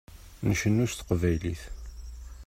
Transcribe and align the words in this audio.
Ncennu 0.49 0.85
s 0.91 0.93
teqbaylit. 0.93 1.61